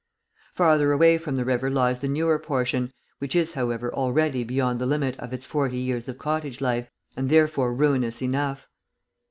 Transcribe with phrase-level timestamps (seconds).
[0.55, 4.87] Farther away from the river lies the newer portion, which is, however, already beyond the
[4.87, 8.67] limit of its forty years of cottage life, and therefore ruinous enough.